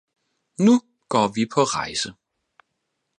[0.57, 0.71] Nu
[1.07, 2.13] går vi på rejse!